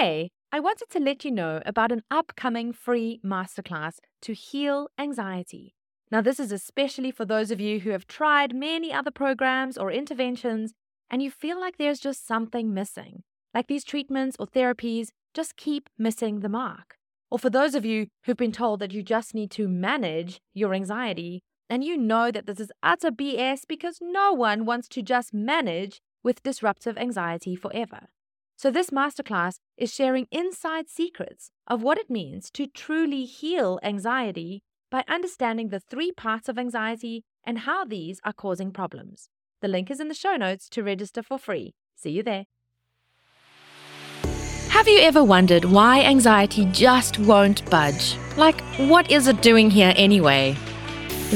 Today, 0.00 0.30
I 0.50 0.60
wanted 0.60 0.88
to 0.92 0.98
let 0.98 1.26
you 1.26 1.30
know 1.30 1.60
about 1.66 1.92
an 1.92 2.04
upcoming 2.10 2.72
free 2.72 3.20
masterclass 3.22 3.98
to 4.22 4.32
heal 4.32 4.88
anxiety. 4.98 5.74
Now, 6.10 6.22
this 6.22 6.40
is 6.40 6.50
especially 6.52 7.10
for 7.10 7.26
those 7.26 7.50
of 7.50 7.60
you 7.60 7.80
who 7.80 7.90
have 7.90 8.06
tried 8.06 8.54
many 8.54 8.94
other 8.94 9.10
programs 9.10 9.76
or 9.76 9.92
interventions 9.92 10.72
and 11.10 11.22
you 11.22 11.30
feel 11.30 11.60
like 11.60 11.76
there's 11.76 12.00
just 12.00 12.26
something 12.26 12.72
missing, 12.72 13.24
like 13.52 13.66
these 13.66 13.84
treatments 13.84 14.38
or 14.40 14.46
therapies 14.46 15.08
just 15.34 15.58
keep 15.58 15.90
missing 15.98 16.40
the 16.40 16.48
mark. 16.48 16.96
Or 17.30 17.38
for 17.38 17.50
those 17.50 17.74
of 17.74 17.84
you 17.84 18.06
who've 18.24 18.38
been 18.38 18.52
told 18.52 18.80
that 18.80 18.92
you 18.92 19.02
just 19.02 19.34
need 19.34 19.50
to 19.50 19.68
manage 19.68 20.40
your 20.54 20.72
anxiety 20.72 21.42
and 21.68 21.84
you 21.84 21.98
know 21.98 22.30
that 22.30 22.46
this 22.46 22.58
is 22.58 22.72
utter 22.82 23.10
BS 23.10 23.64
because 23.68 23.98
no 24.00 24.32
one 24.32 24.64
wants 24.64 24.88
to 24.88 25.02
just 25.02 25.34
manage 25.34 26.00
with 26.22 26.42
disruptive 26.42 26.96
anxiety 26.96 27.54
forever. 27.54 28.08
So, 28.62 28.70
this 28.70 28.90
masterclass 28.90 29.58
is 29.78 29.90
sharing 29.90 30.26
inside 30.30 30.90
secrets 30.90 31.50
of 31.66 31.82
what 31.82 31.96
it 31.96 32.10
means 32.10 32.50
to 32.50 32.66
truly 32.66 33.24
heal 33.24 33.80
anxiety 33.82 34.60
by 34.90 35.02
understanding 35.08 35.70
the 35.70 35.80
three 35.80 36.12
parts 36.12 36.46
of 36.46 36.58
anxiety 36.58 37.24
and 37.42 37.60
how 37.60 37.86
these 37.86 38.20
are 38.22 38.34
causing 38.34 38.70
problems. 38.70 39.30
The 39.62 39.68
link 39.68 39.90
is 39.90 39.98
in 39.98 40.08
the 40.08 40.14
show 40.14 40.36
notes 40.36 40.68
to 40.72 40.82
register 40.82 41.22
for 41.22 41.38
free. 41.38 41.72
See 41.96 42.10
you 42.10 42.22
there. 42.22 42.44
Have 44.68 44.86
you 44.86 45.00
ever 45.00 45.24
wondered 45.24 45.64
why 45.64 46.02
anxiety 46.02 46.66
just 46.66 47.18
won't 47.18 47.64
budge? 47.70 48.18
Like, 48.36 48.60
what 48.76 49.10
is 49.10 49.26
it 49.26 49.40
doing 49.40 49.70
here 49.70 49.94
anyway? 49.96 50.54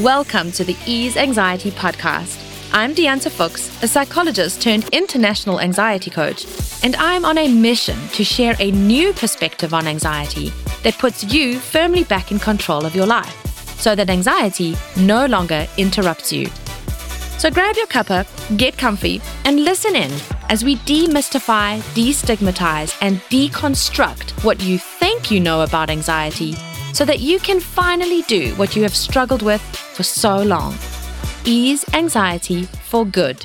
Welcome 0.01 0.53
to 0.53 0.63
the 0.63 0.77
Ease 0.85 1.17
Anxiety 1.17 1.71
Podcast. 1.71 2.44
I'm 2.77 2.93
Diante 2.93 3.31
Fuchs, 3.31 3.71
a 3.85 3.87
psychologist 3.87 4.61
turned 4.61 4.89
international 4.89 5.61
anxiety 5.61 6.11
coach, 6.11 6.45
and 6.83 6.97
I'm 6.97 7.25
on 7.25 7.39
a 7.39 7.47
mission 7.47 7.97
to 8.09 8.25
share 8.25 8.57
a 8.59 8.73
new 8.73 9.13
perspective 9.13 9.73
on 9.73 9.87
anxiety 9.87 10.53
that 10.83 10.99
puts 10.99 11.23
you 11.33 11.61
firmly 11.61 12.03
back 12.03 12.33
in 12.33 12.41
control 12.41 12.85
of 12.85 12.97
your 12.97 13.07
life 13.07 13.33
so 13.79 13.95
that 13.95 14.11
anxiety 14.11 14.75
no 14.97 15.25
longer 15.27 15.69
interrupts 15.79 16.33
you. 16.33 16.47
So 17.39 17.49
grab 17.49 17.77
your 17.77 17.87
cuppa, 17.87 18.27
get 18.59 18.77
comfy, 18.77 19.23
and 19.45 19.65
listen 19.65 19.95
in 19.95 20.11
as 20.49 20.65
we 20.65 20.75
demystify, 20.79 21.79
destigmatize, 21.95 22.99
and 23.01 23.19
deconstruct 23.31 24.43
what 24.43 24.61
you 24.61 24.79
think 24.79 25.31
you 25.31 25.39
know 25.39 25.61
about 25.61 25.91
anxiety 25.91 26.57
so 26.93 27.05
that 27.05 27.21
you 27.21 27.39
can 27.39 27.61
finally 27.61 28.23
do 28.23 28.53
what 28.57 28.75
you 28.75 28.83
have 28.83 28.97
struggled 28.97 29.43
with 29.43 29.63
for 29.63 30.03
so 30.03 30.43
long 30.43 30.77
ease 31.47 31.85
anxiety 31.93 32.63
for 32.63 33.05
good. 33.05 33.45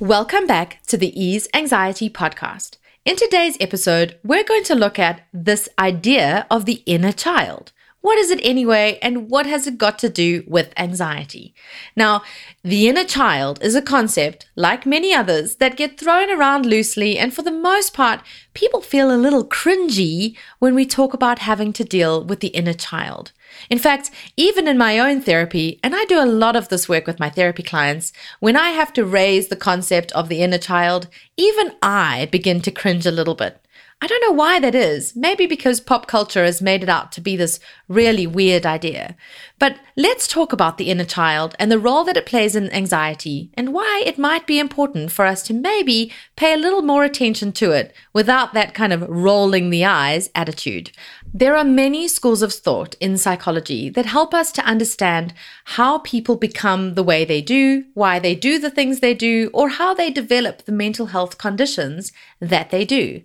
Welcome 0.00 0.46
back 0.46 0.80
to 0.88 0.98
the 0.98 1.18
Ease 1.18 1.48
Anxiety 1.54 2.10
Podcast. 2.10 2.76
In 3.06 3.16
today's 3.16 3.56
episode, 3.58 4.18
we're 4.22 4.44
going 4.44 4.64
to 4.64 4.74
look 4.74 4.98
at 4.98 5.26
this 5.32 5.66
idea 5.78 6.46
of 6.50 6.66
the 6.66 6.82
inner 6.84 7.10
child. 7.10 7.72
What 8.02 8.18
is 8.18 8.30
it 8.30 8.40
anyway, 8.42 8.98
and 9.00 9.30
what 9.30 9.46
has 9.46 9.66
it 9.66 9.78
got 9.78 9.98
to 10.00 10.10
do 10.10 10.44
with 10.46 10.74
anxiety? 10.76 11.54
Now, 11.96 12.22
the 12.62 12.88
inner 12.88 13.04
child 13.04 13.62
is 13.62 13.74
a 13.74 13.80
concept, 13.80 14.50
like 14.54 14.84
many 14.84 15.14
others, 15.14 15.56
that 15.56 15.76
get 15.78 15.98
thrown 15.98 16.28
around 16.30 16.66
loosely, 16.66 17.16
and 17.16 17.32
for 17.32 17.40
the 17.40 17.50
most 17.50 17.94
part, 17.94 18.20
people 18.52 18.82
feel 18.82 19.10
a 19.10 19.16
little 19.16 19.46
cringy 19.46 20.36
when 20.58 20.74
we 20.74 20.84
talk 20.84 21.14
about 21.14 21.38
having 21.38 21.72
to 21.74 21.84
deal 21.84 22.22
with 22.22 22.40
the 22.40 22.48
inner 22.48 22.74
child. 22.74 23.32
In 23.70 23.78
fact, 23.78 24.10
even 24.36 24.68
in 24.68 24.78
my 24.78 24.98
own 24.98 25.20
therapy, 25.20 25.78
and 25.82 25.94
I 25.94 26.04
do 26.04 26.22
a 26.22 26.26
lot 26.26 26.56
of 26.56 26.68
this 26.68 26.88
work 26.88 27.06
with 27.06 27.20
my 27.20 27.30
therapy 27.30 27.62
clients, 27.62 28.12
when 28.40 28.56
I 28.56 28.70
have 28.70 28.92
to 28.94 29.04
raise 29.04 29.48
the 29.48 29.56
concept 29.56 30.12
of 30.12 30.28
the 30.28 30.42
inner 30.42 30.58
child, 30.58 31.08
even 31.36 31.72
I 31.82 32.28
begin 32.30 32.60
to 32.62 32.70
cringe 32.70 33.06
a 33.06 33.10
little 33.10 33.34
bit. 33.34 33.62
I 34.02 34.08
don't 34.08 34.20
know 34.20 34.32
why 34.32 34.58
that 34.58 34.74
is. 34.74 35.14
Maybe 35.14 35.46
because 35.46 35.78
pop 35.78 36.08
culture 36.08 36.42
has 36.42 36.60
made 36.60 36.82
it 36.82 36.88
out 36.88 37.12
to 37.12 37.20
be 37.20 37.36
this 37.36 37.60
really 37.86 38.26
weird 38.26 38.66
idea. 38.66 39.14
But 39.60 39.78
let's 39.96 40.26
talk 40.26 40.52
about 40.52 40.76
the 40.76 40.90
inner 40.90 41.04
child 41.04 41.54
and 41.56 41.70
the 41.70 41.78
role 41.78 42.02
that 42.04 42.16
it 42.16 42.26
plays 42.26 42.56
in 42.56 42.68
anxiety 42.72 43.52
and 43.54 43.72
why 43.72 44.02
it 44.04 44.18
might 44.18 44.44
be 44.44 44.58
important 44.58 45.12
for 45.12 45.24
us 45.24 45.44
to 45.44 45.54
maybe 45.54 46.12
pay 46.34 46.52
a 46.52 46.56
little 46.56 46.82
more 46.82 47.04
attention 47.04 47.52
to 47.52 47.70
it 47.70 47.94
without 48.12 48.54
that 48.54 48.74
kind 48.74 48.92
of 48.92 49.08
rolling 49.08 49.70
the 49.70 49.84
eyes 49.84 50.30
attitude. 50.34 50.90
There 51.34 51.56
are 51.56 51.64
many 51.64 52.08
schools 52.08 52.42
of 52.42 52.52
thought 52.52 52.94
in 53.00 53.16
psychology 53.16 53.88
that 53.88 54.04
help 54.04 54.34
us 54.34 54.52
to 54.52 54.64
understand 54.66 55.32
how 55.64 55.98
people 56.00 56.36
become 56.36 56.92
the 56.92 57.02
way 57.02 57.24
they 57.24 57.40
do, 57.40 57.84
why 57.94 58.18
they 58.18 58.34
do 58.34 58.58
the 58.58 58.68
things 58.68 59.00
they 59.00 59.14
do, 59.14 59.48
or 59.54 59.70
how 59.70 59.94
they 59.94 60.10
develop 60.10 60.66
the 60.66 60.72
mental 60.72 61.06
health 61.06 61.38
conditions 61.38 62.12
that 62.38 62.68
they 62.68 62.84
do. 62.84 63.22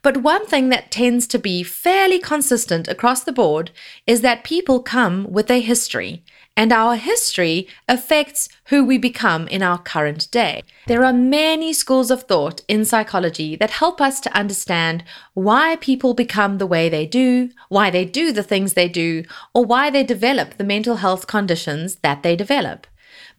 But 0.00 0.22
one 0.22 0.46
thing 0.46 0.70
that 0.70 0.90
tends 0.90 1.26
to 1.28 1.38
be 1.38 1.62
fairly 1.62 2.18
consistent 2.18 2.88
across 2.88 3.24
the 3.24 3.32
board 3.32 3.72
is 4.06 4.22
that 4.22 4.42
people 4.42 4.80
come 4.80 5.30
with 5.30 5.50
a 5.50 5.60
history, 5.60 6.24
and 6.56 6.72
our 6.72 6.96
history 6.96 7.68
affects 7.88 8.48
who 8.66 8.84
we 8.84 8.98
become 8.98 9.48
in 9.48 9.62
our 9.62 9.78
current 9.78 10.30
day. 10.30 10.62
There 10.86 11.04
are 11.04 11.12
many 11.12 11.72
schools 11.72 12.10
of 12.10 12.24
thought 12.24 12.62
in 12.68 12.84
psychology 12.84 13.56
that 13.56 13.70
help 13.70 14.00
us 14.00 14.20
to 14.20 14.36
understand 14.36 15.04
why 15.34 15.76
people 15.76 16.14
become 16.14 16.58
the 16.58 16.66
way 16.66 16.88
they 16.88 17.06
do, 17.06 17.50
why 17.68 17.90
they 17.90 18.04
do 18.04 18.32
the 18.32 18.42
things 18.42 18.74
they 18.74 18.88
do, 18.88 19.24
or 19.54 19.64
why 19.64 19.90
they 19.90 20.04
develop 20.04 20.56
the 20.56 20.64
mental 20.64 20.96
health 20.96 21.26
conditions 21.26 21.96
that 21.96 22.22
they 22.22 22.36
develop. 22.36 22.86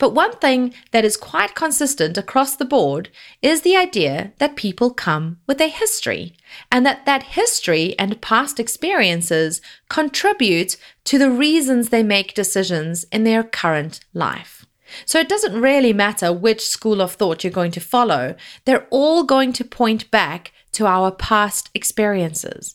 But 0.02 0.16
one 0.16 0.32
thing 0.38 0.74
that 0.90 1.06
is 1.06 1.16
quite 1.16 1.54
consistent 1.54 2.18
across 2.18 2.56
the 2.56 2.66
board 2.66 3.10
is 3.44 3.62
the 3.62 3.78
idea 3.78 4.34
that 4.40 4.56
people 4.56 4.90
come 4.90 5.38
with 5.46 5.62
a 5.62 5.68
history 5.68 6.36
and 6.72 6.84
that 6.88 7.06
that 7.06 7.38
history 7.38 7.94
and 8.00 8.20
past 8.20 8.60
experiences 8.60 9.62
contribute 9.90 10.76
to 11.04 11.20
the 11.20 11.30
reasons 11.30 11.90
they 11.90 12.02
make 12.02 12.34
decisions 12.34 13.04
in 13.12 13.26
their 13.26 13.44
current 13.44 14.00
life. 14.12 14.66
So 15.06 15.20
it 15.20 15.30
doesn't 15.30 15.62
really 15.62 15.94
matter 15.94 16.34
which 16.34 16.62
school 16.62 17.00
of 17.00 17.12
thought 17.12 17.44
you're 17.44 17.54
going 17.54 17.72
to 17.74 17.80
follow. 17.80 18.34
They're 18.66 18.88
all 18.90 19.24
going 19.24 19.54
to 19.54 19.64
point 19.64 20.10
back 20.10 20.52
to 20.72 20.88
our 20.88 21.12
past 21.12 21.70
experiences. 21.76 22.74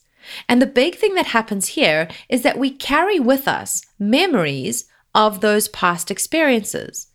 And 0.48 0.62
the 0.62 0.66
big 0.66 0.94
thing 0.94 1.16
that 1.16 1.26
happens 1.26 1.70
here 1.70 2.06
is 2.28 2.42
that 2.42 2.56
we 2.56 2.70
carry 2.70 3.18
with 3.18 3.48
us 3.48 3.82
memories 3.98 4.84
of 5.12 5.40
those 5.40 5.66
past 5.66 6.12
experiences. 6.12 7.08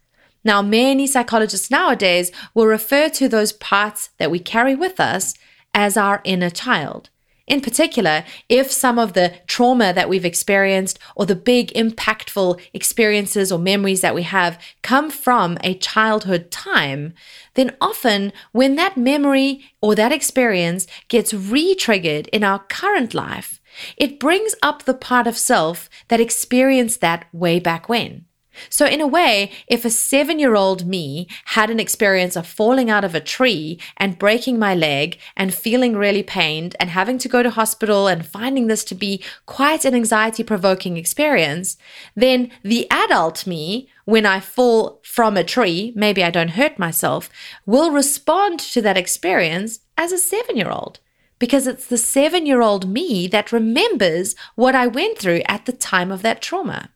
Now, 0.44 0.62
many 0.62 1.08
psychologists 1.08 1.70
nowadays 1.70 2.32
will 2.54 2.66
refer 2.66 3.10
to 3.10 3.30
those 3.30 3.54
parts 3.54 4.10
that 4.18 4.32
we 4.32 4.40
carry 4.40 4.76
with 4.76 5.00
us 5.00 5.36
as 5.74 5.98
our 5.98 6.22
inner 6.24 6.50
child. 6.50 7.10
In 7.48 7.60
particular, 7.60 8.24
if 8.48 8.72
some 8.72 8.98
of 8.98 9.14
the 9.14 9.34
trauma 9.46 9.92
that 9.94 10.08
we've 10.08 10.24
experienced 10.24 10.98
or 11.16 11.26
the 11.26 11.36
big 11.36 11.74
impactful 11.74 12.62
experiences 12.74 13.52
or 13.52 13.60
memories 13.60 14.00
that 14.02 14.16
we 14.16 14.24
have 14.24 14.58
come 14.84 15.10
from 15.10 15.58
a 15.62 15.74
childhood 15.74 16.50
time, 16.50 17.14
then 17.56 17.76
often 17.82 18.32
when 18.54 18.76
that 18.76 18.96
memory 18.96 19.66
or 19.82 19.96
that 19.96 20.14
experience 20.14 20.88
gets 21.10 21.34
re 21.34 21.76
triggered 21.76 22.28
in 22.28 22.44
our 22.44 22.60
current 22.60 23.14
life, 23.14 23.60
it 23.98 24.20
brings 24.20 24.56
up 24.64 24.84
the 24.84 24.94
part 24.94 25.28
of 25.28 25.38
self 25.38 25.90
that 26.08 26.22
experienced 26.22 27.02
that 27.02 27.26
way 27.34 27.60
back 27.60 27.90
when. 27.90 28.26
So, 28.70 28.86
in 28.86 29.02
a 29.02 29.08
way, 29.08 29.52
if 29.68 29.86
a 29.86 29.90
seven 29.90 30.40
year 30.40 30.56
old 30.56 30.86
me 30.86 31.28
had 31.46 31.70
an 31.70 31.80
experience 31.80 32.36
of 32.36 32.46
falling 32.46 32.90
out 32.90 33.04
of 33.04 33.16
a 33.16 33.22
tree 33.22 33.80
and 33.98 34.20
breaking 34.20 34.60
my 34.60 34.76
leg 34.76 35.18
and 35.38 35.54
feeling 35.54 35.96
really 35.96 36.24
pained 36.24 36.76
and 36.80 36.90
having 36.90 37.18
to 37.20 37.30
go 37.30 37.44
to 37.44 37.50
hospital 37.50 38.08
and 38.08 38.26
finding 38.26 38.68
this 38.68 38.84
to 38.86 38.96
be 38.96 39.24
quite 39.46 39.86
an 39.86 39.96
anxiety 39.96 40.44
provoking 40.44 40.98
experience, 40.98 41.78
then 42.16 42.52
the 42.64 42.90
adult 42.92 43.48
me, 43.48 43.90
when 44.06 44.26
I 44.26 44.40
fall 44.40 45.00
from 45.04 45.38
a 45.38 45.44
tree, 45.44 45.94
maybe 45.96 46.24
I 46.24 46.32
don't 46.32 46.50
hurt 46.50 46.78
myself, 46.78 47.30
will 47.66 47.92
respond 47.92 48.60
to 48.60 48.82
that 48.82 48.98
experience 48.98 49.80
as 49.98 50.12
a 50.12 50.18
seven 50.18 50.58
year 50.58 50.70
old. 50.70 51.00
Because 51.40 51.66
it's 51.66 51.88
the 51.88 51.98
seven 51.98 52.46
year 52.46 52.62
old 52.62 52.88
me 52.88 53.28
that 53.28 53.52
remembers 53.52 54.36
what 54.56 54.76
I 54.76 54.88
went 54.88 55.18
through 55.18 55.42
at 55.48 55.66
the 55.66 55.74
time 55.74 56.12
of 56.12 56.22
that 56.22 56.42
trauma. 56.42 56.92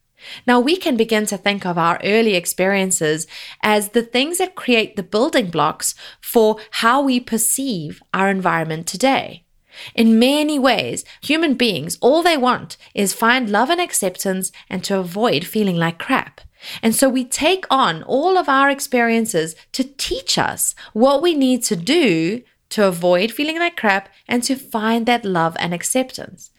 Now 0.48 0.60
we 0.60 0.78
can 0.78 0.98
begin 0.98 1.26
to 1.28 1.38
think 1.38 1.66
of 1.66 1.78
our 1.78 2.00
early 2.04 2.36
experiences 2.36 3.28
as 3.62 3.90
the 3.90 4.04
things 4.04 4.38
that 4.38 4.56
create 4.56 4.96
the 4.96 5.04
building 5.04 5.50
blocks 5.50 5.96
for 6.22 6.58
how 6.72 7.02
we 7.02 7.20
perceive 7.20 8.02
our 8.14 8.30
environment 8.30 8.88
today. 8.88 9.46
In 9.94 10.20
many 10.20 10.58
ways, 10.58 11.04
human 11.22 11.56
beings, 11.56 11.98
all 12.02 12.24
they 12.24 12.38
want 12.38 12.78
is 12.94 13.14
find 13.14 13.50
love 13.50 13.70
and 13.70 13.82
acceptance 13.82 14.52
and 14.70 14.84
to 14.86 14.98
avoid 15.00 15.46
feeling 15.46 15.76
like 15.76 16.00
crap. 16.00 16.42
And 16.82 16.96
so 16.96 17.10
we 17.10 17.26
take 17.26 17.66
on 17.70 18.04
all 18.04 18.38
of 18.38 18.50
our 18.50 18.70
experiences 18.70 19.56
to 19.74 19.84
teach 19.84 20.38
us 20.38 20.76
what 20.94 21.22
we 21.22 21.36
need 21.36 21.64
to 21.64 21.76
do 21.76 22.42
to 22.70 22.88
avoid 22.88 23.32
feeling 23.32 23.60
like 23.60 23.78
crap 23.78 24.10
and 24.28 24.42
to 24.44 24.56
find 24.56 25.06
that 25.06 25.26
love 25.26 25.56
and 25.60 25.74
acceptance. 25.74 26.52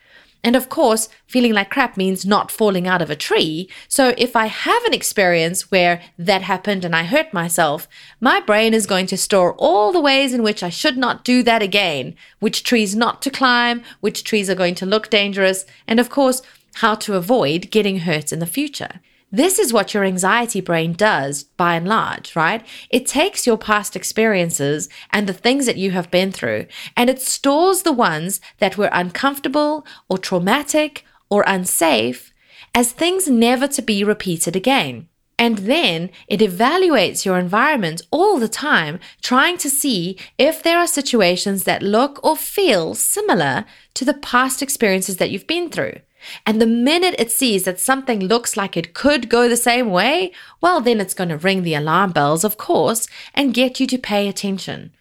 And 0.47 0.55
of 0.55 0.69
course, 0.69 1.09
feeling 1.27 1.53
like 1.55 1.71
crap 1.71 1.97
means 1.97 2.25
not 2.25 2.53
falling 2.53 2.87
out 2.87 3.03
of 3.03 3.11
a 3.11 3.17
tree. 3.17 3.69
So 3.89 4.15
if 4.17 4.37
I 4.37 4.47
have 4.47 4.85
an 4.85 4.95
experience 4.95 5.73
where 5.73 6.01
that 6.21 6.43
happened 6.43 6.85
and 6.85 6.95
I 6.95 7.03
hurt 7.03 7.35
myself, 7.35 7.89
my 8.21 8.39
brain 8.39 8.73
is 8.73 8.87
going 8.87 9.09
to 9.09 9.17
store 9.17 9.55
all 9.55 9.91
the 9.91 10.01
ways 10.01 10.33
in 10.33 10.45
which 10.45 10.63
I 10.63 10.69
should 10.69 10.97
not 10.97 11.25
do 11.25 11.43
that 11.43 11.63
again, 11.63 12.15
which 12.39 12.63
trees 12.63 12.95
not 12.95 13.23
to 13.23 13.31
climb, 13.31 13.83
which 13.99 14.23
trees 14.23 14.49
are 14.49 14.55
going 14.55 14.77
to 14.77 14.87
look 14.87 15.11
dangerous, 15.11 15.67
and 15.89 15.99
of 15.99 16.11
course, 16.11 16.43
how 16.75 16.95
to 16.95 17.15
avoid 17.15 17.73
getting 17.73 17.99
hurt 17.99 18.33
in 18.33 18.39
the 18.39 18.47
future. 18.47 19.01
This 19.33 19.59
is 19.59 19.73
what 19.73 19.93
your 19.93 20.05
anxiety 20.05 20.61
brain 20.61 20.93
does 20.93 21.43
by 21.43 21.75
and 21.75 21.89
large, 21.89 22.37
right? 22.37 22.65
It 22.91 23.07
takes 23.07 23.47
your 23.47 23.59
past 23.59 23.97
experiences 23.97 24.89
and 25.11 25.27
the 25.27 25.33
things 25.33 25.67
that 25.67 25.77
you 25.77 25.91
have 25.91 26.11
been 26.13 26.31
through 26.31 26.67
and 26.97 27.11
it 27.11 27.21
stores 27.21 27.83
the 27.83 27.93
ones 27.93 28.41
that 28.59 28.79
were 28.79 28.91
uncomfortable 28.93 29.85
or 30.09 30.19
traumatic 30.19 31.05
or 31.29 31.43
unsafe 31.47 32.33
as 32.73 32.93
things 32.93 33.27
never 33.27 33.67
to 33.67 33.83
be 33.83 34.05
repeated 34.05 34.55
again. 34.55 35.09
And 35.39 35.59
then 35.59 36.11
it 36.29 36.41
evaluates 36.41 37.25
your 37.25 37.39
environment 37.39 38.03
all 38.11 38.39
the 38.39 38.49
time, 38.49 39.01
trying 39.21 39.59
to 39.59 39.69
see 39.69 40.19
if 40.39 40.63
there 40.63 40.79
are 40.79 40.87
situations 40.87 41.65
that 41.65 41.83
look 41.83 42.21
or 42.25 42.37
feel 42.37 42.95
similar 42.95 43.67
to 43.95 44.05
the 44.05 44.15
past 44.15 44.63
experiences 44.63 45.19
that 45.19 45.31
you've 45.31 45.47
been 45.47 45.69
through. 45.69 46.01
And 46.45 46.61
the 46.61 46.67
minute 46.67 47.15
it 47.19 47.31
sees 47.31 47.65
that 47.65 47.81
something 47.81 48.21
looks 48.21 48.57
like 48.57 48.77
it 48.77 48.95
could 48.95 49.29
go 49.29 49.49
the 49.49 49.57
same 49.57 49.91
way, 49.91 50.33
well, 50.61 50.81
then 50.81 51.01
it's 51.01 51.15
going 51.15 51.29
to 51.29 51.37
ring 51.37 51.63
the 51.63 51.75
alarm 51.75 52.13
bells, 52.13 52.45
of 52.45 52.57
course, 52.57 53.07
and 53.35 53.55
get 53.55 53.81
you 53.81 53.87
to 53.87 53.99
pay 53.99 54.29
attention. 54.29 54.93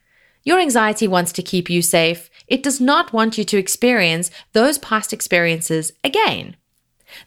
Your 0.44 0.60
anxiety 0.60 1.08
wants 1.08 1.32
to 1.34 1.42
keep 1.42 1.70
you 1.70 1.82
safe. 1.82 2.30
It 2.48 2.62
does 2.62 2.80
not 2.80 3.14
want 3.14 3.38
you 3.38 3.44
to 3.46 3.58
experience 3.58 4.30
those 4.54 4.78
past 4.78 5.12
experiences 5.12 5.92
again. 6.04 6.56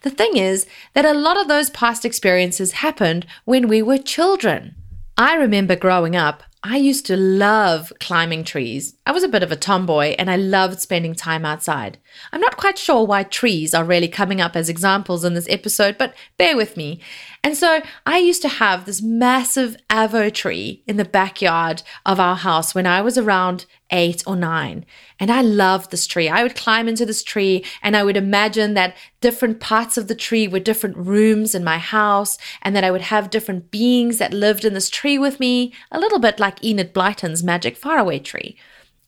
The 0.02 0.10
thing 0.10 0.36
is 0.36 0.66
that 0.94 1.04
a 1.04 1.14
lot 1.14 1.40
of 1.40 1.48
those 1.48 1.70
past 1.70 2.04
experiences 2.04 2.72
happened 2.72 3.26
when 3.44 3.68
we 3.68 3.82
were 3.82 3.98
children. 3.98 4.76
I 5.16 5.34
remember 5.34 5.74
growing 5.74 6.14
up, 6.14 6.44
I 6.64 6.76
used 6.76 7.06
to 7.06 7.16
love 7.16 7.92
climbing 8.00 8.42
trees. 8.42 8.96
I 9.06 9.12
was 9.12 9.22
a 9.22 9.28
bit 9.28 9.44
of 9.44 9.52
a 9.52 9.56
tomboy 9.56 10.16
and 10.18 10.28
I 10.28 10.34
loved 10.34 10.80
spending 10.80 11.14
time 11.14 11.44
outside. 11.44 11.98
I'm 12.32 12.40
not 12.40 12.56
quite 12.56 12.76
sure 12.76 13.06
why 13.06 13.22
trees 13.22 13.74
are 13.74 13.84
really 13.84 14.08
coming 14.08 14.40
up 14.40 14.56
as 14.56 14.68
examples 14.68 15.24
in 15.24 15.34
this 15.34 15.48
episode, 15.48 15.96
but 15.96 16.14
bear 16.36 16.56
with 16.56 16.76
me. 16.76 17.00
And 17.48 17.56
so 17.56 17.80
I 18.04 18.18
used 18.18 18.42
to 18.42 18.48
have 18.48 18.84
this 18.84 19.00
massive 19.00 19.78
avo 19.88 20.30
tree 20.30 20.82
in 20.86 20.98
the 20.98 21.04
backyard 21.06 21.82
of 22.04 22.20
our 22.20 22.36
house 22.36 22.74
when 22.74 22.86
I 22.86 23.00
was 23.00 23.16
around 23.16 23.64
eight 23.90 24.22
or 24.26 24.36
nine. 24.36 24.84
And 25.18 25.30
I 25.30 25.40
loved 25.40 25.90
this 25.90 26.06
tree. 26.06 26.28
I 26.28 26.42
would 26.42 26.54
climb 26.54 26.88
into 26.88 27.06
this 27.06 27.22
tree 27.22 27.64
and 27.82 27.96
I 27.96 28.02
would 28.02 28.18
imagine 28.18 28.74
that 28.74 28.94
different 29.22 29.60
parts 29.60 29.96
of 29.96 30.08
the 30.08 30.14
tree 30.14 30.46
were 30.46 30.60
different 30.60 30.98
rooms 30.98 31.54
in 31.54 31.64
my 31.64 31.78
house 31.78 32.36
and 32.60 32.76
that 32.76 32.84
I 32.84 32.90
would 32.90 33.00
have 33.00 33.30
different 33.30 33.70
beings 33.70 34.18
that 34.18 34.34
lived 34.34 34.66
in 34.66 34.74
this 34.74 34.90
tree 34.90 35.16
with 35.16 35.40
me, 35.40 35.72
a 35.90 35.98
little 35.98 36.18
bit 36.18 36.38
like 36.38 36.62
Enid 36.62 36.92
Blyton's 36.92 37.42
magic 37.42 37.78
faraway 37.78 38.18
tree. 38.18 38.58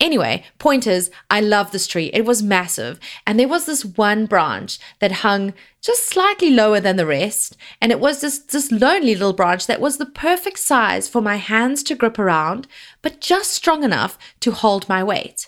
Anyway, 0.00 0.42
point 0.58 0.86
is, 0.86 1.10
I 1.30 1.40
love 1.40 1.70
this 1.70 1.86
tree. 1.86 2.10
It 2.14 2.24
was 2.24 2.42
massive. 2.42 2.98
And 3.26 3.38
there 3.38 3.48
was 3.48 3.66
this 3.66 3.84
one 3.84 4.24
branch 4.24 4.78
that 4.98 5.12
hung 5.12 5.52
just 5.82 6.06
slightly 6.06 6.50
lower 6.50 6.80
than 6.80 6.96
the 6.96 7.06
rest. 7.06 7.56
And 7.82 7.92
it 7.92 8.00
was 8.00 8.22
this, 8.22 8.38
this 8.38 8.72
lonely 8.72 9.14
little 9.14 9.34
branch 9.34 9.66
that 9.66 9.80
was 9.80 9.98
the 9.98 10.06
perfect 10.06 10.58
size 10.58 11.06
for 11.06 11.20
my 11.20 11.36
hands 11.36 11.82
to 11.84 11.94
grip 11.94 12.18
around, 12.18 12.66
but 13.02 13.20
just 13.20 13.52
strong 13.52 13.84
enough 13.84 14.18
to 14.40 14.52
hold 14.52 14.88
my 14.88 15.04
weight. 15.04 15.46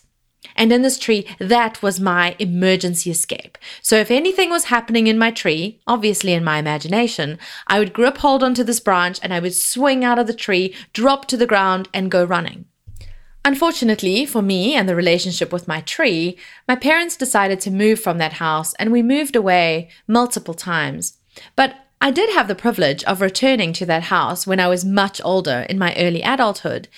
And 0.55 0.71
in 0.71 0.83
this 0.83 0.99
tree, 0.99 1.27
that 1.39 1.83
was 1.83 1.99
my 1.99 2.37
emergency 2.39 3.11
escape. 3.11 3.57
So 3.81 3.97
if 3.97 4.11
anything 4.11 4.51
was 4.51 4.65
happening 4.65 5.07
in 5.07 5.19
my 5.19 5.31
tree, 5.31 5.81
obviously 5.87 6.35
in 6.35 6.45
my 6.45 6.59
imagination, 6.59 7.39
I 7.69 7.79
would 7.79 7.95
grip 7.95 8.19
hold 8.19 8.43
onto 8.43 8.65
this 8.65 8.81
branch 8.81 9.19
and 9.23 9.33
I 9.33 9.41
would 9.41 9.55
swing 9.55 10.05
out 10.05 10.19
of 10.19 10.27
the 10.27 10.35
tree, 10.35 10.75
drop 10.93 11.27
to 11.29 11.39
the 11.39 11.47
ground, 11.47 11.89
and 11.95 12.11
go 12.11 12.23
running. 12.23 12.67
Unfortunately 13.45 14.25
for 14.25 14.41
me 14.41 14.75
and 14.75 14.89
the 14.89 14.95
relationship 14.95 15.53
with 15.53 15.67
my 15.67 15.81
tree, 15.81 16.39
my 16.69 16.77
parents 16.77 17.17
decided 17.17 17.61
to 17.61 17.71
move 17.71 17.99
from 17.99 18.19
that 18.19 18.35
house 18.35 18.73
and 18.75 18.93
we 18.93 19.03
moved 19.03 19.35
away 19.35 19.89
multiple 20.07 20.55
times. 20.55 21.19
But 21.57 21.75
I 22.01 22.11
did 22.11 22.31
have 22.31 22.49
the 22.49 22.55
privilege 22.55 23.05
of 23.05 23.21
returning 23.21 23.73
to 23.75 23.87
that 23.87 24.05
house 24.05 24.47
when 24.47 24.61
I 24.61 24.69
was 24.69 24.85
much 24.85 25.21
older 25.25 25.67
in 25.71 25.79
my 25.79 25.95
early 25.97 26.21
adulthood, 26.21 26.89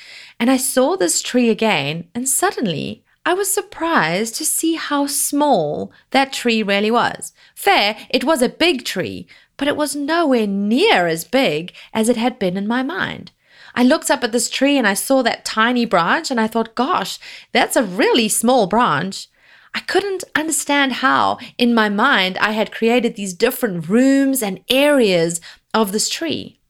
and 0.40 0.50
I 0.50 0.56
saw 0.56 0.96
this 0.96 1.20
tree 1.20 1.50
again, 1.50 2.08
and 2.14 2.26
suddenly 2.26 3.04
I 3.26 3.34
was 3.34 3.52
surprised 3.52 4.34
to 4.36 4.46
see 4.46 4.76
how 4.76 5.06
small 5.06 5.92
that 6.10 6.32
tree 6.32 6.62
really 6.62 6.90
was. 6.90 7.34
Fair, 7.54 7.96
it 8.08 8.24
was 8.24 8.40
a 8.40 8.48
big 8.48 8.84
tree, 8.86 9.26
but 9.58 9.68
it 9.68 9.76
was 9.76 9.94
nowhere 9.94 10.46
near 10.46 11.06
as 11.06 11.24
big 11.24 11.74
as 11.92 12.08
it 12.08 12.16
had 12.16 12.38
been 12.38 12.56
in 12.56 12.66
my 12.66 12.82
mind. 12.82 13.30
I 13.74 13.82
looked 13.82 14.10
up 14.10 14.22
at 14.22 14.32
this 14.32 14.48
tree 14.48 14.78
and 14.78 14.86
I 14.86 14.94
saw 14.94 15.22
that 15.22 15.44
tiny 15.44 15.84
branch 15.84 16.30
and 16.30 16.40
I 16.40 16.46
thought, 16.46 16.74
gosh, 16.74 17.18
that's 17.52 17.76
a 17.76 17.82
really 17.82 18.28
small 18.28 18.66
branch. 18.66 19.28
I 19.74 19.80
couldn't 19.80 20.22
understand 20.36 20.92
how, 20.92 21.38
in 21.58 21.74
my 21.74 21.88
mind, 21.88 22.38
I 22.38 22.52
had 22.52 22.70
created 22.70 23.16
these 23.16 23.34
different 23.34 23.88
rooms 23.88 24.42
and 24.42 24.60
areas 24.70 25.40
of 25.72 25.90
this 25.90 26.08
tree. 26.08 26.60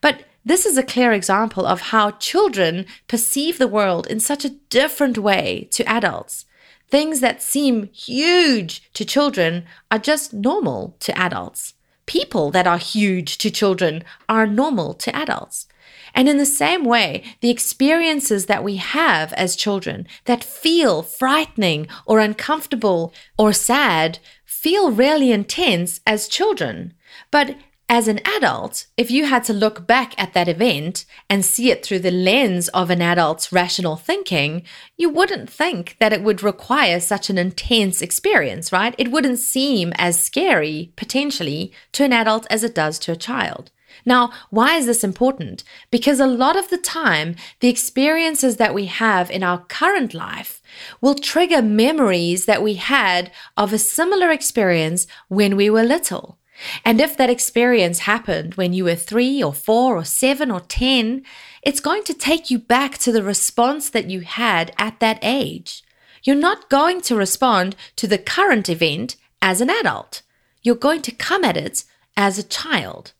But 0.00 0.24
this 0.44 0.64
is 0.64 0.78
a 0.78 0.82
clear 0.82 1.12
example 1.12 1.66
of 1.66 1.80
how 1.92 2.12
children 2.12 2.86
perceive 3.08 3.58
the 3.58 3.68
world 3.68 4.06
in 4.06 4.20
such 4.20 4.44
a 4.44 4.54
different 4.70 5.18
way 5.18 5.68
to 5.72 5.84
adults. 5.84 6.46
Things 6.88 7.20
that 7.20 7.42
seem 7.42 7.90
huge 7.92 8.90
to 8.94 9.04
children 9.04 9.64
are 9.90 9.98
just 9.98 10.32
normal 10.32 10.96
to 11.00 11.18
adults. 11.18 11.74
People 12.06 12.50
that 12.52 12.66
are 12.66 12.78
huge 12.78 13.38
to 13.38 13.50
children 13.50 14.04
are 14.28 14.46
normal 14.46 14.94
to 14.94 15.14
adults. 15.14 15.66
And 16.16 16.30
in 16.30 16.38
the 16.38 16.46
same 16.46 16.82
way, 16.82 17.22
the 17.42 17.50
experiences 17.50 18.46
that 18.46 18.64
we 18.64 18.76
have 18.76 19.34
as 19.34 19.54
children 19.54 20.08
that 20.24 20.42
feel 20.42 21.02
frightening 21.02 21.88
or 22.06 22.20
uncomfortable 22.20 23.12
or 23.38 23.52
sad 23.52 24.18
feel 24.46 24.90
really 24.90 25.30
intense 25.30 26.00
as 26.06 26.26
children. 26.26 26.94
But 27.30 27.56
as 27.88 28.08
an 28.08 28.20
adult, 28.24 28.86
if 28.96 29.10
you 29.10 29.26
had 29.26 29.44
to 29.44 29.52
look 29.52 29.86
back 29.86 30.14
at 30.20 30.32
that 30.32 30.48
event 30.48 31.04
and 31.28 31.44
see 31.44 31.70
it 31.70 31.84
through 31.84 32.00
the 32.00 32.10
lens 32.10 32.68
of 32.68 32.88
an 32.90 33.02
adult's 33.02 33.52
rational 33.52 33.96
thinking, 33.96 34.62
you 34.96 35.10
wouldn't 35.10 35.50
think 35.50 35.96
that 36.00 36.14
it 36.14 36.22
would 36.22 36.42
require 36.42 36.98
such 36.98 37.28
an 37.28 37.36
intense 37.36 38.00
experience, 38.00 38.72
right? 38.72 38.94
It 38.96 39.12
wouldn't 39.12 39.38
seem 39.38 39.92
as 39.98 40.20
scary, 40.20 40.92
potentially, 40.96 41.72
to 41.92 42.04
an 42.04 42.14
adult 42.14 42.46
as 42.48 42.64
it 42.64 42.74
does 42.74 42.98
to 43.00 43.12
a 43.12 43.16
child. 43.16 43.70
Now, 44.06 44.30
why 44.50 44.76
is 44.76 44.86
this 44.86 45.02
important? 45.02 45.64
Because 45.90 46.20
a 46.20 46.26
lot 46.28 46.56
of 46.56 46.70
the 46.70 46.78
time, 46.78 47.34
the 47.58 47.68
experiences 47.68 48.56
that 48.56 48.72
we 48.72 48.86
have 48.86 49.30
in 49.30 49.42
our 49.42 49.64
current 49.64 50.14
life 50.14 50.62
will 51.00 51.16
trigger 51.16 51.60
memories 51.60 52.46
that 52.46 52.62
we 52.62 52.74
had 52.74 53.32
of 53.56 53.72
a 53.72 53.78
similar 53.78 54.30
experience 54.30 55.08
when 55.28 55.56
we 55.56 55.68
were 55.68 55.82
little. 55.82 56.38
And 56.84 57.00
if 57.00 57.16
that 57.16 57.28
experience 57.28 58.00
happened 58.00 58.54
when 58.54 58.72
you 58.72 58.84
were 58.84 58.94
three 58.94 59.42
or 59.42 59.52
four 59.52 59.96
or 59.96 60.04
seven 60.04 60.50
or 60.50 60.60
10, 60.60 61.22
it's 61.62 61.80
going 61.80 62.04
to 62.04 62.14
take 62.14 62.50
you 62.50 62.58
back 62.58 62.98
to 62.98 63.12
the 63.12 63.24
response 63.24 63.90
that 63.90 64.08
you 64.08 64.20
had 64.20 64.72
at 64.78 65.00
that 65.00 65.18
age. 65.20 65.82
You're 66.22 66.36
not 66.36 66.70
going 66.70 67.00
to 67.02 67.16
respond 67.16 67.76
to 67.96 68.06
the 68.06 68.18
current 68.18 68.68
event 68.68 69.16
as 69.42 69.60
an 69.60 69.68
adult. 69.68 70.22
You're 70.62 70.76
going 70.76 71.02
to 71.02 71.12
come 71.12 71.44
at 71.44 71.56
it 71.56 71.84
as 72.16 72.38
a 72.38 72.42
child. 72.42 73.12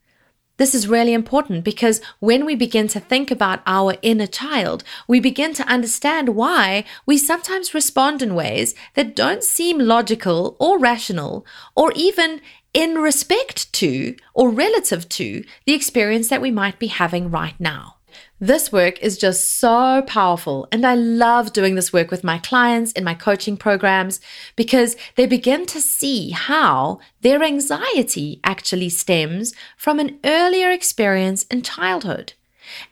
This 0.58 0.74
is 0.74 0.88
really 0.88 1.12
important 1.12 1.64
because 1.64 2.00
when 2.18 2.46
we 2.46 2.54
begin 2.54 2.88
to 2.88 3.00
think 3.00 3.30
about 3.30 3.60
our 3.66 3.94
inner 4.00 4.26
child, 4.26 4.84
we 5.06 5.20
begin 5.20 5.52
to 5.54 5.68
understand 5.68 6.30
why 6.30 6.84
we 7.04 7.18
sometimes 7.18 7.74
respond 7.74 8.22
in 8.22 8.34
ways 8.34 8.74
that 8.94 9.14
don't 9.14 9.44
seem 9.44 9.78
logical 9.78 10.56
or 10.58 10.78
rational 10.78 11.44
or 11.74 11.92
even 11.94 12.40
in 12.72 12.94
respect 12.94 13.70
to 13.74 14.16
or 14.32 14.48
relative 14.50 15.08
to 15.10 15.44
the 15.66 15.74
experience 15.74 16.28
that 16.28 16.42
we 16.42 16.50
might 16.50 16.78
be 16.78 16.86
having 16.86 17.30
right 17.30 17.58
now. 17.60 17.95
This 18.38 18.70
work 18.70 18.98
is 19.00 19.16
just 19.16 19.58
so 19.58 20.02
powerful, 20.06 20.68
and 20.70 20.86
I 20.86 20.94
love 20.94 21.54
doing 21.54 21.74
this 21.74 21.90
work 21.90 22.10
with 22.10 22.22
my 22.22 22.36
clients 22.36 22.92
in 22.92 23.02
my 23.02 23.14
coaching 23.14 23.56
programs 23.56 24.20
because 24.56 24.94
they 25.14 25.24
begin 25.24 25.64
to 25.66 25.80
see 25.80 26.30
how 26.32 27.00
their 27.22 27.42
anxiety 27.42 28.40
actually 28.44 28.90
stems 28.90 29.54
from 29.78 29.98
an 29.98 30.18
earlier 30.22 30.70
experience 30.70 31.44
in 31.44 31.62
childhood. 31.62 32.34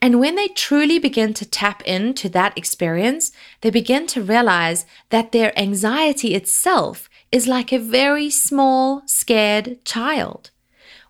And 0.00 0.18
when 0.18 0.34
they 0.34 0.48
truly 0.48 0.98
begin 0.98 1.34
to 1.34 1.44
tap 1.44 1.82
into 1.82 2.30
that 2.30 2.56
experience, 2.56 3.30
they 3.60 3.70
begin 3.70 4.06
to 4.08 4.22
realize 4.22 4.86
that 5.10 5.32
their 5.32 5.58
anxiety 5.58 6.34
itself 6.34 7.10
is 7.30 7.46
like 7.46 7.70
a 7.70 7.78
very 7.78 8.30
small, 8.30 9.02
scared 9.04 9.84
child. 9.84 10.52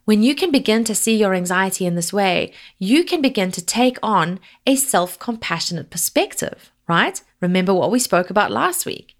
When 0.05 0.23
you 0.23 0.35
can 0.35 0.51
begin 0.51 0.85
to 0.85 0.95
see 0.95 1.17
your 1.17 1.35
anxiety 1.35 1.87
in 1.87 1.95
this 1.95 2.13
way, 2.13 2.53
you 2.79 3.05
can 3.05 3.23
begin 3.23 3.51
to 3.53 3.65
take 3.65 3.99
on 4.03 4.39
a 4.67 4.77
self 4.77 5.19
compassionate 5.19 5.91
perspective, 5.91 6.71
right? 6.87 7.23
Remember 7.41 7.73
what 7.73 7.91
we 7.91 7.99
spoke 7.99 8.29
about 8.29 8.51
last 8.51 8.85
week. 8.85 9.17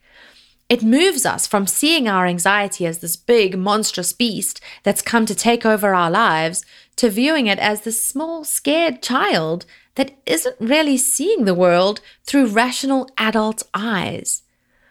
It 0.69 0.83
moves 0.83 1.27
us 1.27 1.47
from 1.47 1.67
seeing 1.67 2.09
our 2.09 2.27
anxiety 2.27 2.87
as 2.87 2.99
this 2.99 3.17
big, 3.17 3.57
monstrous 3.57 4.13
beast 4.13 4.61
that's 4.83 5.03
come 5.03 5.27
to 5.27 5.35
take 5.35 5.65
over 5.65 5.95
our 5.95 6.11
lives 6.11 6.65
to 6.97 7.11
viewing 7.11 7.47
it 7.47 7.59
as 7.59 7.83
this 7.83 8.05
small, 8.05 8.45
scared 8.45 9.03
child 9.03 9.67
that 9.95 10.17
isn't 10.27 10.57
really 10.59 10.97
seeing 10.97 11.45
the 11.45 11.55
world 11.55 12.01
through 12.25 12.47
rational 12.47 13.09
adult 13.19 13.63
eyes. 13.75 14.43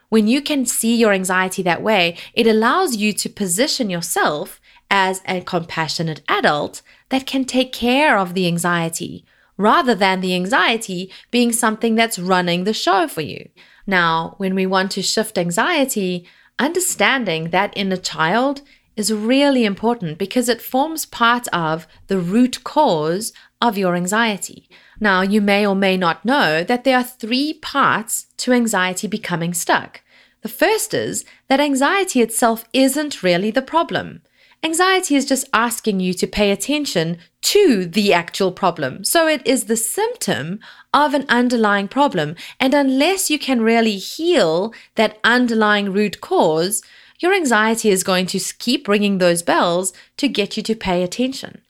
When 0.10 0.28
you 0.28 0.42
can 0.42 0.66
see 0.68 0.96
your 0.96 1.12
anxiety 1.12 1.64
that 1.64 1.82
way, 1.82 2.18
it 2.34 2.46
allows 2.46 2.96
you 2.96 3.14
to 3.14 3.30
position 3.30 3.90
yourself 3.90 4.62
as 4.94 5.24
a 5.28 5.42
compassionate 5.42 6.22
adult 6.30 6.84
that 7.10 7.26
can 7.26 7.44
take 7.44 7.74
care 7.74 8.16
of 8.16 8.36
the 8.36 8.46
anxiety 8.46 9.26
rather 9.58 9.96
than 9.96 10.22
the 10.22 10.36
anxiety 10.36 11.12
being 11.32 11.52
something 11.52 11.96
that's 11.96 12.20
running 12.20 12.64
the 12.64 12.74
show 12.74 13.08
for 13.08 13.22
you. 13.22 13.50
Now, 13.88 14.36
when 14.38 14.54
we 14.54 14.68
want 14.68 14.92
to 14.92 15.02
shift 15.02 15.40
anxiety, 15.40 16.28
understanding 16.60 17.50
that 17.50 17.74
inner 17.76 17.98
child 17.98 18.62
is 18.96 19.12
really 19.12 19.66
important 19.66 20.20
because 20.20 20.48
it 20.48 20.62
forms 20.62 21.08
part 21.08 21.48
of 21.48 21.88
the 22.06 22.20
root 22.20 22.64
cause 22.64 23.34
of 23.60 23.80
your 23.80 23.96
anxiety. 23.96 24.70
Now, 25.00 25.22
you 25.22 25.42
may 25.42 25.66
or 25.66 25.76
may 25.76 25.98
not 25.98 26.24
know 26.24 26.64
that 26.64 26.84
there 26.84 26.98
are 26.98 27.04
three 27.04 27.54
parts 27.54 28.28
to 28.38 28.54
anxiety 28.54 29.08
becoming 29.08 29.56
stuck. 29.56 30.02
The 30.44 30.50
first 30.50 30.94
is 30.94 31.26
that 31.48 31.60
anxiety 31.60 32.22
itself 32.22 32.66
isn't 32.74 33.24
really 33.24 33.50
the 33.50 33.64
problem. 33.64 34.22
Anxiety 34.66 35.16
is 35.16 35.26
just 35.26 35.50
asking 35.52 36.00
you 36.00 36.14
to 36.14 36.26
pay 36.26 36.50
attention 36.50 37.18
to 37.42 37.86
the 37.86 38.14
actual 38.14 38.50
problem. 38.50 39.04
So 39.04 39.28
it 39.28 39.46
is 39.46 39.66
the 39.66 39.76
symptom 39.76 40.62
of 40.94 41.14
an 41.14 41.26
underlying 41.28 41.90
problem. 41.90 42.36
And 42.62 42.74
unless 42.74 43.30
you 43.30 43.38
can 43.38 43.60
really 43.60 43.98
heal 43.98 44.74
that 44.96 45.20
underlying 45.22 45.92
root 45.92 46.22
cause, 46.22 46.82
your 47.20 47.34
anxiety 47.34 47.90
is 47.90 48.04
going 48.04 48.26
to 48.28 48.40
keep 48.40 48.88
ringing 48.88 49.18
those 49.18 49.42
bells 49.42 49.92
to 50.16 50.30
get 50.30 50.56
you 50.56 50.64
to 50.64 50.76
pay 50.76 51.04
attention. 51.04 51.63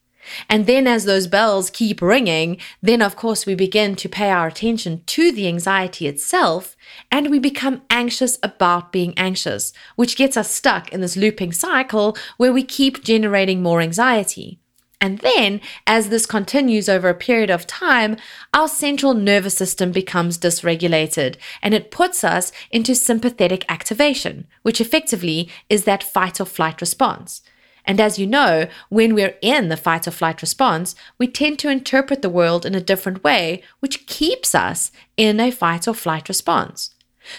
And 0.50 0.66
then 0.66 0.88
as 0.88 1.06
those 1.06 1.28
bells 1.28 1.70
keep 1.70 2.02
ringing, 2.02 2.58
then 2.82 3.02
of 3.02 3.16
course 3.16 3.46
we 3.46 3.56
begin 3.56 3.96
to 3.96 4.10
pay 4.10 4.30
our 4.30 4.48
attention 4.48 5.04
to 5.06 5.32
the 5.32 5.48
anxiety 5.48 6.08
itself 6.08 6.76
and 7.12 7.30
we 7.30 7.40
become 7.40 7.82
anxious 7.90 8.38
about 8.44 8.92
being 8.92 9.14
anxious, 9.18 9.74
which 9.96 10.16
gets 10.16 10.38
us 10.38 10.52
stuck 10.52 10.92
in 10.92 11.02
this 11.02 11.18
looping 11.18 11.52
cycle 11.52 12.18
where 12.38 12.54
we 12.54 12.64
keep 12.64 13.04
generating 13.04 13.62
more 13.62 13.82
anxiety. 13.82 14.60
And 15.04 15.20
then, 15.20 15.60
as 15.86 16.08
this 16.08 16.26
continues 16.26 16.88
over 16.88 17.10
a 17.10 17.14
period 17.14 17.50
of 17.50 17.68
time, 17.68 18.16
our 18.54 18.70
central 18.70 19.14
nervous 19.14 19.54
system 19.54 19.92
becomes 19.92 20.38
dysregulated 20.38 21.36
and 21.62 21.74
it 21.74 21.92
puts 21.92 22.24
us 22.24 22.54
into 22.72 22.96
sympathetic 22.96 23.66
activation, 23.68 24.48
which 24.62 24.80
effectively 24.80 25.50
is 25.70 25.84
that 25.84 26.04
fight 26.04 26.40
or 26.40 26.46
flight 26.46 26.80
response. 26.80 27.42
And 27.86 28.00
as 28.00 28.18
you 28.18 28.26
know, 28.26 28.68
when 28.90 29.14
we're 29.14 29.36
in 29.42 29.70
the 29.70 29.78
fight 29.78 30.08
or 30.08 30.12
flight 30.12 30.42
response, 30.42 30.96
we 31.18 31.28
tend 31.28 31.60
to 31.60 31.70
interpret 31.70 32.22
the 32.22 32.30
world 32.30 32.66
in 32.66 32.76
a 32.76 32.82
different 32.82 33.24
way, 33.24 33.62
which 33.80 34.06
keeps 34.08 34.56
us 34.56 34.92
in 35.18 35.40
a 35.40 35.52
fight 35.52 35.88
or 35.88 35.94
flight 35.94 36.30
response. 36.30 36.92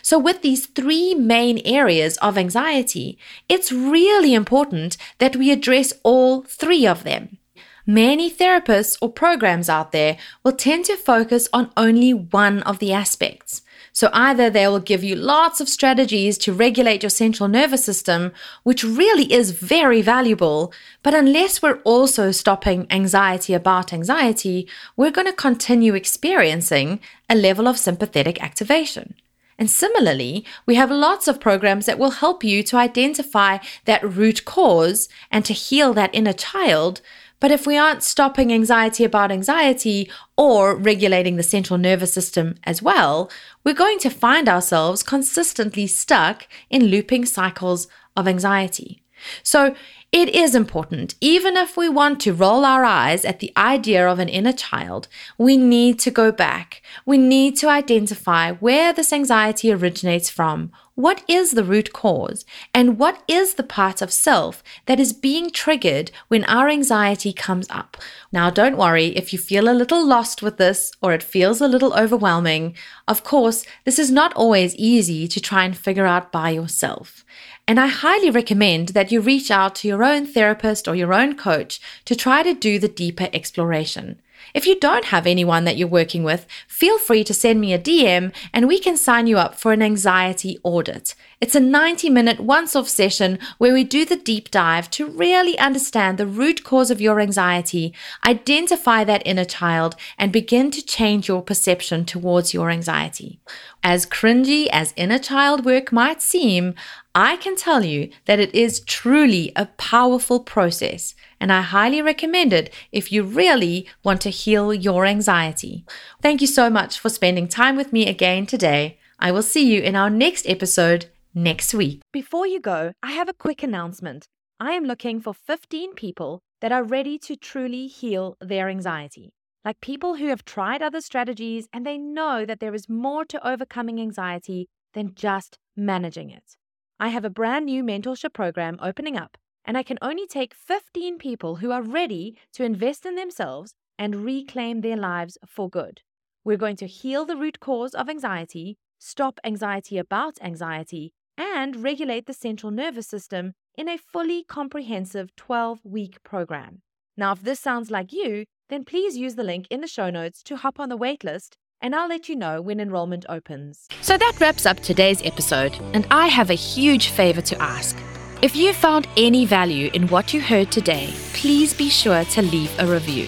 So, 0.03 0.19
with 0.19 0.43
these 0.43 0.67
three 0.67 1.15
main 1.15 1.61
areas 1.65 2.17
of 2.19 2.39
anxiety, 2.39 3.19
it's 3.49 3.73
really 3.73 4.33
important 4.35 4.97
that 5.19 5.37
we 5.37 5.51
address 5.51 5.93
all 6.03 6.43
three 6.43 6.87
of 6.87 7.05
them. 7.05 7.39
Many 7.87 8.31
therapists 8.31 8.97
or 9.03 9.13
programs 9.13 9.69
out 9.69 9.93
there 9.93 10.17
will 10.43 10.53
tend 10.53 10.87
to 10.87 10.97
focus 10.97 11.49
on 11.53 11.71
only 11.77 12.15
one 12.15 12.63
of 12.63 12.79
the 12.79 12.95
aspects. 12.95 13.61
So 13.95 14.11
either 14.13 14.51
they 14.51 14.67
will 14.67 14.81
give 14.81 15.05
you 15.05 15.15
lots 15.15 15.61
of 15.61 15.69
strategies 15.69 16.37
to 16.39 16.53
regulate 16.53 17.05
your 17.05 17.11
central 17.11 17.49
nervous 17.49 17.85
system, 17.85 18.33
which 18.65 18.83
really 18.83 19.33
is 19.33 19.53
very 19.53 20.03
valuable. 20.03 20.73
But 21.05 21.15
unless 21.15 21.63
we're 21.63 21.79
also 21.85 22.33
stopping 22.33 22.89
anxiety 22.91 23.55
about 23.55 23.93
anxiety, 23.93 24.67
we're 24.97 25.13
going 25.13 25.29
to 25.29 25.33
continue 25.33 25.95
experiencing 25.95 26.99
a 27.31 27.37
level 27.37 27.69
of 27.69 27.79
sympathetic 27.79 28.43
activation. 28.43 29.15
And 29.61 29.71
similarly, 29.71 30.45
we 30.67 30.75
have 30.75 30.91
lots 30.91 31.29
of 31.29 31.39
programs 31.39 31.87
that 31.87 31.99
will 31.99 32.11
help 32.11 32.43
you 32.43 32.65
to 32.65 32.77
identify 32.77 33.59
that 33.85 34.03
root 34.03 34.45
cause 34.45 35.09
and 35.31 35.45
to 35.45 35.53
heal 35.53 35.93
that 35.93 36.13
inner 36.13 36.33
child 36.33 37.01
but 37.45 37.51
if 37.51 37.67
we 37.67 37.77
aren't 37.77 38.03
stopping 38.03 38.55
anxiety 38.55 39.05
about 39.05 39.31
anxiety 39.31 40.11
or 40.35 40.75
regulating 40.75 41.37
the 41.37 41.43
central 41.43 41.77
nervous 41.77 42.11
system 42.11 42.55
as 42.65 42.81
well, 42.81 43.31
we're 43.63 43.75
going 43.75 43.99
to 43.99 44.09
find 44.09 44.49
ourselves 44.49 45.03
consistently 45.03 45.87
stuck 45.87 46.49
in 46.71 46.87
looping 46.87 47.27
cycles 47.27 47.87
of 48.17 48.27
anxiety. 48.27 49.03
So 49.43 49.75
it 50.15 50.29
is 50.33 50.55
important, 50.55 51.17
even 51.21 51.57
if 51.57 51.77
we 51.77 51.89
want 51.89 52.21
to 52.21 52.33
roll 52.33 52.65
our 52.65 52.85
eyes 52.85 53.25
at 53.25 53.41
the 53.41 53.53
idea 53.57 54.07
of 54.07 54.21
an 54.21 54.29
inner 54.29 54.53
child, 54.53 55.09
we 55.39 55.57
need 55.57 55.99
to 55.99 56.11
go 56.13 56.31
back. 56.31 56.83
We 57.05 57.19
need 57.19 57.57
to 57.57 57.69
identify 57.69 58.53
where 58.53 58.93
this 58.93 59.13
anxiety 59.13 59.73
originates 59.73 60.31
from. 60.31 60.71
What 60.95 61.25
is 61.27 61.51
the 61.51 61.65
root 61.65 61.93
cause? 61.93 62.45
And 62.73 62.97
what 62.97 63.25
is 63.27 63.55
the 63.55 63.65
part 63.65 64.01
of 64.01 64.13
self 64.13 64.63
that 64.87 65.01
is 65.01 65.13
being 65.13 65.51
triggered 65.51 66.13
when 66.29 66.45
our 66.45 66.69
anxiety 66.69 67.33
comes 67.33 67.67
up? 67.69 67.97
Now, 68.31 68.51
don't 68.51 68.77
worry 68.77 69.07
if 69.17 69.33
you 69.33 69.39
feel 69.41 69.69
a 69.69 69.75
little 69.75 70.07
lost 70.07 70.43
with 70.43 70.59
this 70.59 70.93
or 71.03 71.13
it 71.13 71.25
feels 71.25 71.61
a 71.61 71.67
little 71.67 71.93
overwhelming. 71.95 72.77
Of 73.09 73.25
course, 73.25 73.67
this 73.85 73.99
is 73.99 74.13
not 74.13 74.33
always 74.35 74.77
easy 74.77 75.27
to 75.27 75.41
try 75.41 75.65
and 75.65 75.77
figure 75.77 76.07
out 76.07 76.31
by 76.31 76.51
yourself. 76.51 77.25
And 77.67 77.81
I 77.81 77.87
highly 77.87 78.29
recommend 78.29 78.91
that 78.91 79.11
you 79.11 79.21
reach 79.21 79.51
out 79.51 79.75
to 79.77 79.89
your 79.89 80.04
own 80.05 80.27
therapist 80.27 80.87
or 80.87 80.95
your 80.95 81.15
own 81.15 81.37
coach 81.37 81.81
to 82.05 82.15
try 82.15 82.43
to 82.43 82.55
do 82.55 82.79
the 82.79 82.89
deeper 82.89 83.29
exploration. 83.33 84.21
If 84.53 84.67
you 84.67 84.79
don't 84.79 85.07
have 85.07 85.27
anyone 85.27 85.65
that 85.65 85.77
you're 85.77 85.89
working 85.89 86.23
with, 86.23 86.47
feel 86.69 86.99
free 86.99 87.25
to 87.25 87.33
send 87.33 87.61
me 87.61 87.73
a 87.73 87.79
DM 87.79 88.33
and 88.53 88.69
we 88.69 88.79
can 88.79 88.97
sign 88.97 89.27
you 89.27 89.39
up 89.39 89.55
for 89.55 89.73
an 89.73 89.83
anxiety 89.83 90.59
audit. 90.63 91.15
It's 91.41 91.55
a 91.55 91.61
90 91.61 92.11
minute 92.11 92.41
once 92.41 92.77
off 92.77 92.89
session 92.89 93.39
where 93.59 93.75
we 93.75 93.85
do 93.85 94.05
the 94.05 94.17
deep 94.17 94.51
dive 94.51 94.91
to 94.93 95.07
really 95.07 95.59
understand 95.59 96.19
the 96.19 96.27
root 96.27 96.63
cause 96.65 96.91
of 96.91 97.01
your 97.01 97.21
anxiety, 97.21 97.95
identify 98.25 99.05
that 99.05 99.23
inner 99.27 99.45
child, 99.45 99.97
and 100.19 100.33
begin 100.33 100.71
to 100.73 100.85
change 100.85 101.29
your 101.29 101.43
perception 101.43 102.05
towards 102.05 102.55
your 102.55 102.71
anxiety. 102.71 103.41
As 103.83 104.07
cringy 104.07 104.69
as 104.73 104.95
inner 104.97 105.19
child 105.19 105.65
work 105.65 105.93
might 105.93 106.23
seem, 106.23 106.75
I 107.17 107.37
can 107.37 107.55
tell 107.55 107.85
you 107.85 108.11
that 108.25 108.41
it 108.41 108.53
is 108.53 108.81
truly 108.81 109.53
a 109.55 109.67
powerful 109.67 110.41
process, 110.41 111.15
and 111.39 111.53
I 111.53 111.61
highly 111.61 112.03
recommend 112.03 112.53
it 112.53 112.75
if 112.91 113.13
you 113.13 113.23
really 113.23 113.87
want 114.03 114.21
to 114.23 114.31
heal 114.31 114.75
your 114.75 115.07
anxiety. 115.07 115.85
Thank 116.21 116.41
you 116.41 116.49
so 116.49 116.69
much 116.69 116.99
for 116.99 117.09
spending 117.09 117.47
time 117.47 117.77
with 117.77 117.93
me 117.93 118.09
again 118.09 118.47
today. 118.47 118.99
I 119.21 119.31
will 119.31 119.45
see 119.45 119.65
you 119.65 119.81
in 119.81 119.95
our 119.95 120.11
next 120.11 120.49
episode 120.49 121.07
next 121.33 121.73
week. 121.73 122.01
Before 122.13 122.49
you 122.49 122.59
go, 122.59 122.95
I 123.01 123.13
have 123.13 123.29
a 123.29 123.33
quick 123.33 123.63
announcement. 123.63 124.27
I 124.59 124.73
am 124.73 124.85
looking 124.85 125.21
for 125.21 125.35
15 125.35 125.95
people 125.95 126.41
that 126.61 126.73
are 126.73 126.83
ready 126.83 127.17
to 127.21 127.37
truly 127.37 127.87
heal 127.87 128.37
their 128.41 128.69
anxiety. 128.69 129.33
Like 129.65 129.81
people 129.81 130.17
who 130.17 130.27
have 130.27 130.45
tried 130.45 130.83
other 130.83 131.01
strategies 131.01 131.69
and 131.73 131.87
they 131.87 131.97
know 131.97 132.45
that 132.45 132.59
there 132.59 132.75
is 132.75 132.89
more 132.89 133.25
to 133.27 133.49
overcoming 133.49 134.01
anxiety 134.01 134.69
than 134.95 135.15
just 135.15 135.59
managing 135.77 136.31
it. 136.31 136.57
I 137.01 137.09
have 137.09 137.25
a 137.25 137.31
brand 137.31 137.67
new 137.67 137.83
mentorship 137.83 138.33
program 138.33 138.79
opening 138.81 139.17
up, 139.17 139.37
and 139.65 139.77
I 139.77 139.83
can 139.83 139.99
only 140.01 140.27
take 140.27 140.55
15 140.55 141.19
people 141.19 141.57
who 141.57 141.73
are 141.73 141.83
ready 141.83 142.39
to 142.53 142.65
invest 142.65 143.05
in 143.05 143.17
themselves 143.17 143.75
and 143.99 144.25
reclaim 144.25 144.81
their 144.81 144.97
lives 144.97 145.37
for 145.47 145.69
good. 145.69 146.03
We're 146.45 146.57
going 146.57 146.77
to 146.77 146.87
heal 146.87 147.25
the 147.25 147.37
root 147.37 147.59
cause 147.59 147.95
of 147.95 148.09
anxiety, 148.09 148.79
stop 149.01 149.41
anxiety 149.45 149.99
about 149.99 150.39
anxiety, 150.41 151.13
and 151.37 151.83
regulate 151.83 152.27
the 152.27 152.33
central 152.33 152.71
nervous 152.71 153.09
system 153.09 153.55
in 153.77 153.89
a 153.89 153.99
fully 153.99 154.45
comprehensive 154.45 155.35
12 155.35 155.81
week 155.85 156.23
program. 156.23 156.83
Now, 157.17 157.33
if 157.33 157.43
this 157.43 157.59
sounds 157.59 157.91
like 157.91 158.13
you, 158.13 158.45
then 158.69 158.85
please 158.85 159.17
use 159.17 159.35
the 159.35 159.43
link 159.43 159.67
in 159.69 159.81
the 159.81 159.89
show 159.89 160.11
notes 160.11 160.43
to 160.45 160.57
hop 160.57 160.79
on 160.79 160.91
the 160.91 160.99
waitlist 160.99 161.55
and 161.81 161.95
I'll 161.95 162.09
let 162.09 162.29
you 162.29 162.37
know 162.37 162.61
when 162.61 162.81
enrollment 162.81 163.25
opens. 163.29 163.87
So 164.01 164.17
that 164.17 164.41
wraps 164.41 164.67
up 164.67 164.81
today's 164.81 165.23
episode, 165.23 165.79
and 165.93 166.07
I 166.11 166.29
have 166.29 166.51
a 166.51 166.55
huge 166.55 167.09
favor 167.09 167.41
to 167.43 167.63
ask. 167.63 167.97
If 168.43 168.55
you 168.57 168.73
found 168.73 169.09
any 169.17 169.47
value 169.47 169.91
in 169.95 170.09
what 170.09 170.35
you 170.35 170.41
heard 170.41 170.71
today, 170.71 171.13
please 171.33 171.73
be 171.73 171.89
sure 171.89 172.25
to 172.25 172.43
leave 172.43 172.75
a 172.79 172.87
review. 172.87 173.27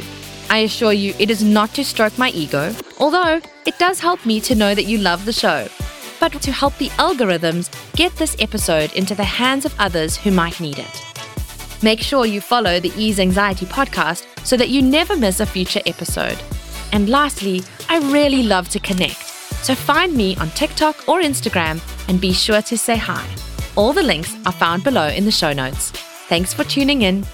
I 0.50 0.58
assure 0.58 0.92
you, 0.92 1.14
it 1.18 1.30
is 1.30 1.42
not 1.42 1.74
to 1.74 1.84
stroke 1.84 2.18
my 2.18 2.30
ego, 2.30 2.74
although 2.98 3.40
it 3.66 3.78
does 3.78 4.00
help 4.00 4.24
me 4.26 4.40
to 4.42 4.54
know 4.54 4.74
that 4.74 4.84
you 4.84 4.98
love 4.98 5.24
the 5.24 5.32
show, 5.32 5.68
but 6.20 6.32
to 6.42 6.52
help 6.52 6.76
the 6.78 6.90
algorithms 6.90 7.70
get 7.94 8.14
this 8.16 8.36
episode 8.38 8.92
into 8.92 9.14
the 9.14 9.24
hands 9.24 9.64
of 9.64 9.74
others 9.78 10.16
who 10.16 10.30
might 10.30 10.60
need 10.60 10.78
it. 10.78 11.02
Make 11.82 12.00
sure 12.00 12.26
you 12.26 12.40
follow 12.40 12.80
the 12.80 12.92
Ease 12.96 13.20
Anxiety 13.20 13.66
podcast 13.66 14.24
so 14.46 14.56
that 14.56 14.68
you 14.70 14.80
never 14.82 15.16
miss 15.16 15.40
a 15.40 15.46
future 15.46 15.82
episode. 15.86 16.38
And 16.92 17.08
lastly, 17.08 17.62
I 17.88 17.98
really 18.12 18.42
love 18.42 18.68
to 18.70 18.80
connect. 18.80 19.22
So 19.64 19.74
find 19.74 20.14
me 20.14 20.36
on 20.36 20.50
TikTok 20.50 21.08
or 21.08 21.20
Instagram 21.20 21.80
and 22.08 22.20
be 22.20 22.32
sure 22.32 22.62
to 22.62 22.78
say 22.78 22.96
hi. 22.96 23.26
All 23.74 23.92
the 23.92 24.02
links 24.02 24.34
are 24.46 24.52
found 24.52 24.84
below 24.84 25.08
in 25.08 25.24
the 25.24 25.30
show 25.30 25.52
notes. 25.52 25.90
Thanks 26.28 26.52
for 26.54 26.64
tuning 26.64 27.02
in 27.02 27.24